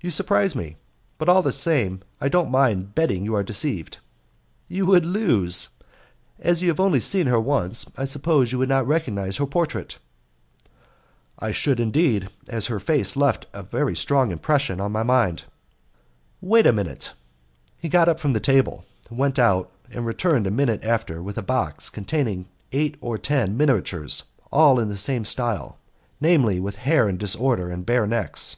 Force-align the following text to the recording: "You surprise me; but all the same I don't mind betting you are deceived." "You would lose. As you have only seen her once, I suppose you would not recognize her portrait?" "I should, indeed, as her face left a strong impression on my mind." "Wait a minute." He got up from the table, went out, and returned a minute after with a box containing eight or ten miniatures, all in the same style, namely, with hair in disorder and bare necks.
"You 0.00 0.10
surprise 0.10 0.56
me; 0.56 0.78
but 1.18 1.28
all 1.28 1.42
the 1.42 1.52
same 1.52 2.00
I 2.18 2.30
don't 2.30 2.50
mind 2.50 2.94
betting 2.94 3.26
you 3.26 3.34
are 3.34 3.42
deceived." 3.42 3.98
"You 4.68 4.86
would 4.86 5.04
lose. 5.04 5.68
As 6.38 6.62
you 6.62 6.68
have 6.68 6.80
only 6.80 6.98
seen 6.98 7.26
her 7.26 7.38
once, 7.38 7.84
I 7.94 8.06
suppose 8.06 8.52
you 8.52 8.58
would 8.58 8.70
not 8.70 8.86
recognize 8.86 9.36
her 9.36 9.44
portrait?" 9.44 9.98
"I 11.38 11.52
should, 11.52 11.78
indeed, 11.78 12.30
as 12.48 12.68
her 12.68 12.80
face 12.80 13.18
left 13.18 13.44
a 13.52 13.66
strong 13.96 14.32
impression 14.32 14.80
on 14.80 14.92
my 14.92 15.02
mind." 15.02 15.42
"Wait 16.40 16.66
a 16.66 16.72
minute." 16.72 17.12
He 17.76 17.90
got 17.90 18.08
up 18.08 18.18
from 18.18 18.32
the 18.32 18.40
table, 18.40 18.86
went 19.10 19.38
out, 19.38 19.70
and 19.90 20.06
returned 20.06 20.46
a 20.46 20.50
minute 20.50 20.86
after 20.86 21.22
with 21.22 21.36
a 21.36 21.42
box 21.42 21.90
containing 21.90 22.48
eight 22.72 22.96
or 23.02 23.18
ten 23.18 23.58
miniatures, 23.58 24.22
all 24.50 24.80
in 24.80 24.88
the 24.88 24.96
same 24.96 25.26
style, 25.26 25.76
namely, 26.18 26.58
with 26.60 26.76
hair 26.76 27.06
in 27.10 27.18
disorder 27.18 27.68
and 27.68 27.84
bare 27.84 28.06
necks. 28.06 28.56